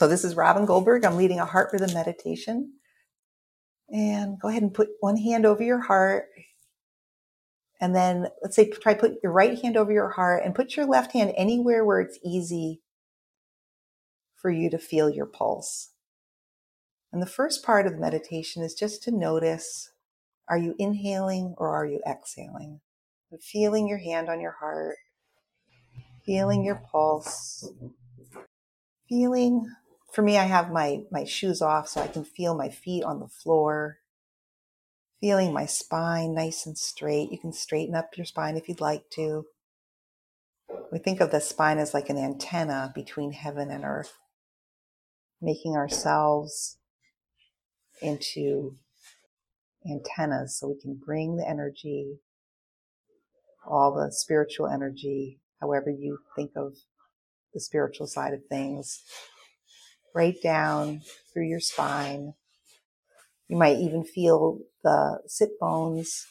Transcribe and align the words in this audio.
So 0.00 0.08
this 0.08 0.24
is 0.24 0.34
Robin 0.34 0.64
Goldberg. 0.64 1.04
I'm 1.04 1.18
leading 1.18 1.40
a 1.40 1.44
heart 1.44 1.74
rhythm 1.74 1.92
meditation. 1.92 2.72
And 3.90 4.40
go 4.40 4.48
ahead 4.48 4.62
and 4.62 4.72
put 4.72 4.88
one 5.00 5.18
hand 5.18 5.44
over 5.44 5.62
your 5.62 5.82
heart. 5.82 6.24
And 7.82 7.94
then 7.94 8.28
let's 8.40 8.56
say 8.56 8.70
try 8.70 8.94
put 8.94 9.18
your 9.22 9.30
right 9.30 9.60
hand 9.60 9.76
over 9.76 9.92
your 9.92 10.08
heart 10.08 10.42
and 10.42 10.54
put 10.54 10.74
your 10.74 10.86
left 10.86 11.12
hand 11.12 11.34
anywhere 11.36 11.84
where 11.84 12.00
it's 12.00 12.18
easy 12.24 12.80
for 14.34 14.50
you 14.50 14.70
to 14.70 14.78
feel 14.78 15.10
your 15.10 15.26
pulse. 15.26 15.90
And 17.12 17.20
the 17.20 17.26
first 17.26 17.62
part 17.62 17.86
of 17.86 17.92
the 17.92 18.00
meditation 18.00 18.62
is 18.62 18.72
just 18.72 19.02
to 19.02 19.10
notice 19.10 19.92
are 20.48 20.56
you 20.56 20.74
inhaling 20.78 21.56
or 21.58 21.76
are 21.76 21.84
you 21.84 22.00
exhaling? 22.08 22.80
Feeling 23.38 23.86
your 23.86 23.98
hand 23.98 24.30
on 24.30 24.40
your 24.40 24.56
heart, 24.60 24.96
feeling 26.24 26.64
your 26.64 26.82
pulse, 26.90 27.70
feeling 29.06 29.66
for 30.12 30.22
me, 30.22 30.38
I 30.38 30.44
have 30.44 30.70
my, 30.70 31.02
my 31.10 31.24
shoes 31.24 31.62
off 31.62 31.88
so 31.88 32.00
I 32.00 32.08
can 32.08 32.24
feel 32.24 32.54
my 32.54 32.68
feet 32.68 33.04
on 33.04 33.20
the 33.20 33.28
floor, 33.28 33.98
feeling 35.20 35.52
my 35.52 35.66
spine 35.66 36.34
nice 36.34 36.66
and 36.66 36.76
straight. 36.76 37.30
You 37.30 37.38
can 37.38 37.52
straighten 37.52 37.94
up 37.94 38.16
your 38.16 38.26
spine 38.26 38.56
if 38.56 38.68
you'd 38.68 38.80
like 38.80 39.08
to. 39.10 39.46
We 40.90 40.98
think 40.98 41.20
of 41.20 41.30
the 41.30 41.40
spine 41.40 41.78
as 41.78 41.94
like 41.94 42.10
an 42.10 42.18
antenna 42.18 42.92
between 42.94 43.32
heaven 43.32 43.70
and 43.70 43.84
earth, 43.84 44.14
making 45.40 45.76
ourselves 45.76 46.78
into 48.02 48.76
antennas 49.88 50.56
so 50.56 50.68
we 50.68 50.80
can 50.80 50.94
bring 50.94 51.36
the 51.36 51.48
energy, 51.48 52.18
all 53.64 53.94
the 53.94 54.10
spiritual 54.10 54.66
energy, 54.66 55.38
however 55.60 55.90
you 55.90 56.18
think 56.34 56.52
of 56.56 56.74
the 57.54 57.60
spiritual 57.60 58.06
side 58.06 58.32
of 58.32 58.44
things, 58.46 59.02
right 60.14 60.36
down 60.42 61.02
through 61.32 61.46
your 61.46 61.60
spine. 61.60 62.34
You 63.48 63.56
might 63.56 63.78
even 63.78 64.04
feel 64.04 64.58
the 64.82 65.20
sit 65.26 65.58
bones, 65.58 66.26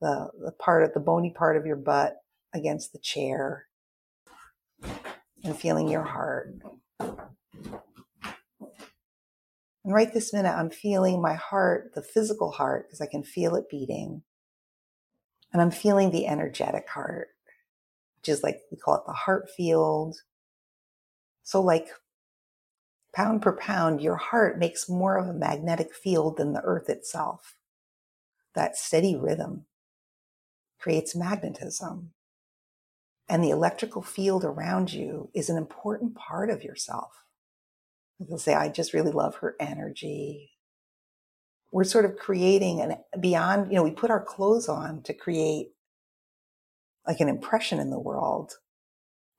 the, 0.00 0.30
the 0.38 0.52
part 0.52 0.84
of 0.84 0.94
the 0.94 1.00
bony 1.00 1.32
part 1.36 1.56
of 1.56 1.66
your 1.66 1.76
butt 1.76 2.16
against 2.54 2.92
the 2.92 2.98
chair 2.98 3.66
and 5.42 5.56
feeling 5.56 5.88
your 5.88 6.04
heart. 6.04 6.54
And 9.84 9.92
right 9.92 10.12
this 10.12 10.32
minute, 10.32 10.54
I'm 10.56 10.70
feeling 10.70 11.20
my 11.20 11.34
heart, 11.34 11.92
the 11.94 12.02
physical 12.02 12.50
heart, 12.52 12.86
because 12.86 13.00
I 13.02 13.06
can 13.06 13.22
feel 13.22 13.54
it 13.54 13.68
beating. 13.68 14.22
And 15.52 15.60
I'm 15.60 15.70
feeling 15.70 16.10
the 16.10 16.26
energetic 16.26 16.88
heart, 16.88 17.28
which 18.16 18.28
is 18.30 18.42
like 18.42 18.60
we 18.70 18.78
call 18.78 18.96
it 18.96 19.02
the 19.06 19.12
heart 19.12 19.50
field 19.50 20.16
so, 21.44 21.60
like 21.60 21.88
pound 23.14 23.42
per 23.42 23.52
pound, 23.52 24.00
your 24.00 24.16
heart 24.16 24.58
makes 24.58 24.88
more 24.88 25.16
of 25.18 25.28
a 25.28 25.34
magnetic 25.34 25.94
field 25.94 26.38
than 26.38 26.54
the 26.54 26.62
earth 26.64 26.88
itself. 26.88 27.54
That 28.54 28.76
steady 28.76 29.14
rhythm 29.14 29.66
creates 30.80 31.14
magnetism. 31.14 32.10
And 33.28 33.44
the 33.44 33.50
electrical 33.50 34.02
field 34.02 34.44
around 34.44 34.92
you 34.92 35.30
is 35.34 35.48
an 35.48 35.56
important 35.56 36.14
part 36.14 36.50
of 36.50 36.64
yourself. 36.64 37.24
They'll 38.18 38.38
say, 38.38 38.54
I 38.54 38.68
just 38.68 38.94
really 38.94 39.12
love 39.12 39.36
her 39.36 39.56
energy. 39.60 40.52
We're 41.72 41.84
sort 41.84 42.04
of 42.04 42.16
creating 42.16 42.80
an 42.80 42.96
beyond, 43.20 43.70
you 43.70 43.76
know, 43.76 43.82
we 43.82 43.90
put 43.90 44.10
our 44.10 44.22
clothes 44.22 44.68
on 44.68 45.02
to 45.02 45.14
create 45.14 45.72
like 47.06 47.20
an 47.20 47.28
impression 47.28 47.80
in 47.80 47.90
the 47.90 47.98
world 47.98 48.54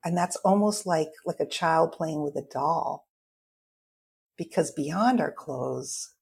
and 0.06 0.16
that's 0.16 0.36
almost 0.36 0.86
like, 0.86 1.10
like 1.24 1.40
a 1.40 1.46
child 1.46 1.90
playing 1.90 2.22
with 2.22 2.36
a 2.36 2.46
doll. 2.52 3.08
Because 4.36 4.70
beyond 4.70 5.20
our 5.20 5.32
clothes, 5.32 6.14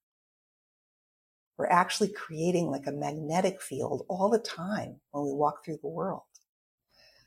we're 1.58 1.66
actually 1.66 2.08
creating 2.08 2.70
like 2.70 2.86
a 2.86 2.92
magnetic 2.92 3.60
field 3.60 4.06
all 4.08 4.30
the 4.30 4.38
time 4.38 5.00
when 5.10 5.26
we 5.26 5.34
walk 5.34 5.62
through 5.62 5.80
the 5.82 5.88
world. 5.88 6.22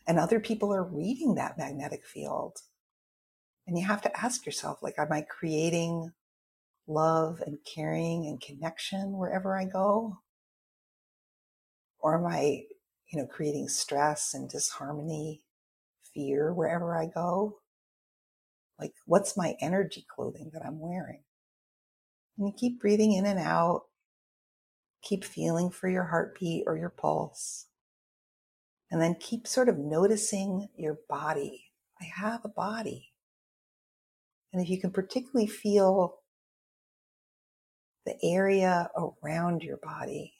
And 0.07 0.17
other 0.17 0.39
people 0.39 0.73
are 0.73 0.83
reading 0.83 1.35
that 1.35 1.59
magnetic 1.59 2.03
field. 2.07 2.57
And 3.67 3.77
you 3.77 3.85
have 3.85 4.01
to 4.01 4.19
ask 4.19 4.43
yourself, 4.43 4.79
like, 4.81 4.95
am 4.97 5.11
I 5.11 5.21
creating 5.21 6.09
love 6.87 7.39
and 7.45 7.59
caring 7.71 8.25
and 8.25 8.41
connection 8.41 9.15
wherever 9.15 9.55
I 9.55 9.65
go? 9.65 10.21
Or 11.99 12.17
am 12.17 12.25
I, 12.25 12.63
you 13.11 13.19
know, 13.19 13.27
creating 13.27 13.67
stress 13.67 14.33
and 14.33 14.49
disharmony 14.49 15.43
fear 16.17 16.51
wherever 16.51 16.97
I 16.97 17.05
go? 17.05 17.59
Like, 18.79 18.93
what's 19.05 19.37
my 19.37 19.55
energy 19.61 20.05
clothing 20.13 20.49
that 20.53 20.63
I'm 20.65 20.79
wearing? 20.79 21.23
And 22.37 22.47
you 22.47 22.53
keep 22.57 22.79
breathing 22.79 23.13
in 23.13 23.25
and 23.25 23.39
out. 23.39 23.83
Keep 25.03 25.23
feeling 25.23 25.69
for 25.69 25.87
your 25.87 26.05
heartbeat 26.05 26.63
or 26.65 26.77
your 26.77 26.89
pulse. 26.89 27.67
And 28.89 29.01
then 29.01 29.15
keep 29.19 29.47
sort 29.47 29.69
of 29.69 29.77
noticing 29.77 30.69
your 30.75 30.97
body. 31.07 31.65
I 32.01 32.05
have 32.05 32.41
a 32.43 32.49
body. 32.49 33.11
And 34.53 34.61
if 34.61 34.69
you 34.69 34.79
can 34.79 34.91
particularly 34.91 35.47
feel 35.47 36.19
the 38.05 38.15
area 38.23 38.89
around 38.95 39.61
your 39.61 39.77
body, 39.77 40.33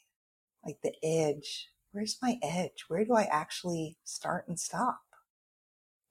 like 0.64 0.78
the 0.82 0.94
edge, 1.02 1.68
where's 1.92 2.18
my 2.22 2.38
edge? 2.42 2.84
Where 2.88 3.04
do 3.04 3.14
I 3.14 3.24
actually 3.24 3.98
start 4.04 4.48
and 4.48 4.58
stop? 4.58 5.00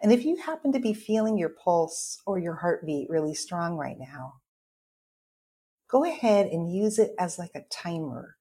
And 0.01 0.11
if 0.11 0.25
you 0.25 0.37
happen 0.37 0.71
to 0.73 0.79
be 0.79 0.93
feeling 0.93 1.37
your 1.37 1.49
pulse 1.49 2.21
or 2.25 2.37
your 2.37 2.55
heartbeat 2.55 3.09
really 3.09 3.33
strong 3.33 3.77
right 3.77 3.97
now, 3.97 4.35
go 5.89 6.03
ahead 6.03 6.47
and 6.47 6.71
use 6.71 6.99
it 6.99 7.13
as 7.17 7.39
like 7.39 7.55
a 7.55 7.65
timer 7.71 8.37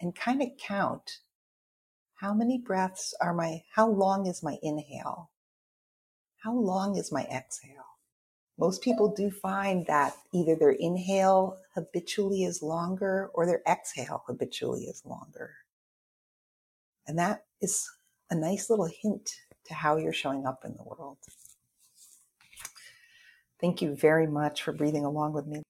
and 0.00 0.14
kind 0.14 0.42
of 0.42 0.48
count 0.58 1.18
how 2.16 2.32
many 2.32 2.58
breaths 2.58 3.14
are 3.20 3.34
my, 3.34 3.62
how 3.74 3.88
long 3.88 4.26
is 4.26 4.42
my 4.42 4.56
inhale? 4.62 5.30
How 6.42 6.54
long 6.54 6.96
is 6.96 7.12
my 7.12 7.24
exhale? 7.24 7.84
Most 8.58 8.82
people 8.82 9.14
do 9.14 9.30
find 9.30 9.86
that 9.86 10.14
either 10.32 10.56
their 10.56 10.70
inhale 10.70 11.58
habitually 11.74 12.44
is 12.44 12.62
longer 12.62 13.30
or 13.34 13.44
their 13.44 13.60
exhale 13.68 14.22
habitually 14.26 14.84
is 14.84 15.04
longer. 15.04 15.56
And 17.06 17.18
that 17.18 17.44
is 17.60 17.86
a 18.30 18.34
nice 18.34 18.70
little 18.70 18.88
hint 19.02 19.30
to 19.68 19.74
how 19.74 19.96
you're 19.96 20.12
showing 20.12 20.46
up 20.46 20.64
in 20.64 20.74
the 20.76 20.82
world. 20.82 21.18
Thank 23.60 23.80
you 23.80 23.94
very 23.94 24.26
much 24.26 24.62
for 24.62 24.72
breathing 24.72 25.04
along 25.04 25.32
with 25.32 25.46
me. 25.46 25.62